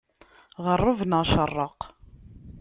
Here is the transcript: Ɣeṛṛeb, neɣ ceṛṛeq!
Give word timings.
Ɣeṛṛeb, 0.65 0.99
neɣ 1.09 1.23
ceṛṛeq! 1.31 1.79